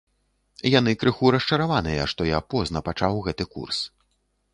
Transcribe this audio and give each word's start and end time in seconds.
Яны 0.79 0.93
крыху 1.01 1.29
расчараваныя, 1.35 2.07
што 2.13 2.21
я 2.29 2.39
позна 2.53 2.81
пачаў 2.87 3.21
гэты 3.29 3.47
курс. 3.53 3.83